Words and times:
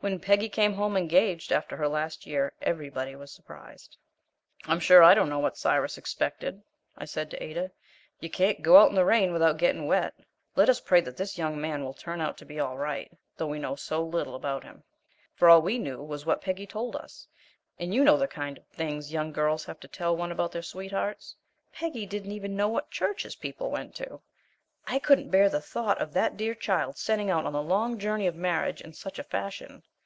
When 0.00 0.20
Peggy 0.20 0.48
came 0.48 0.74
home 0.74 0.96
engaged, 0.96 1.50
after 1.50 1.76
her 1.76 1.88
last 1.88 2.24
year, 2.24 2.52
everybody 2.62 3.16
was 3.16 3.32
surprised. 3.34 3.96
"I'm 4.64 4.78
sure 4.78 5.02
I 5.02 5.12
don't 5.12 5.28
know 5.28 5.40
what 5.40 5.56
Cyrus 5.56 5.98
expected," 5.98 6.62
I 6.96 7.04
said 7.04 7.32
to 7.32 7.42
Ada. 7.42 7.72
"You 8.20 8.30
can't 8.30 8.62
go 8.62 8.76
out 8.76 8.90
in 8.90 8.94
the 8.94 9.04
rain 9.04 9.32
without 9.32 9.56
getting 9.56 9.88
wet. 9.88 10.14
Let 10.54 10.68
us 10.68 10.78
pray 10.80 11.00
that 11.00 11.16
this 11.16 11.36
young 11.36 11.60
man 11.60 11.82
will 11.84 11.94
turn 11.94 12.20
out 12.20 12.38
to 12.38 12.44
be 12.46 12.60
all 12.60 12.78
right, 12.78 13.10
though 13.38 13.48
we 13.48 13.58
know 13.58 13.74
so 13.74 14.00
little 14.04 14.36
about 14.36 14.62
him." 14.62 14.84
For 15.34 15.48
all 15.48 15.62
we 15.62 15.80
knew 15.80 16.00
was 16.00 16.24
what 16.24 16.42
Peggy 16.42 16.64
told 16.68 16.94
us, 16.94 17.26
and 17.76 17.92
you 17.92 18.04
know 18.04 18.16
the 18.16 18.28
kind 18.28 18.56
of 18.56 18.68
things 18.68 19.12
young 19.12 19.32
girls 19.32 19.64
have 19.64 19.80
to 19.80 19.88
tell 19.88 20.16
one 20.16 20.30
about 20.30 20.52
their 20.52 20.62
sweethearts. 20.62 21.34
Peggy 21.72 22.06
didn't 22.06 22.30
even 22.30 22.54
know 22.54 22.68
what 22.68 22.92
church 22.92 23.24
his 23.24 23.34
people 23.34 23.68
went 23.68 23.96
to! 23.96 24.20
I 24.90 24.98
couldn't 24.98 25.28
bear 25.28 25.50
the 25.50 25.60
thought 25.60 26.00
of 26.00 26.14
that 26.14 26.38
dear 26.38 26.54
child 26.54 26.96
setting 26.96 27.28
out 27.28 27.44
on 27.44 27.52
the 27.52 27.60
long 27.60 27.98
journey 27.98 28.26
of 28.26 28.34
marriage 28.34 28.80
in 28.80 28.94
such 28.94 29.18
a 29.18 29.22
fashion. 29.24 29.82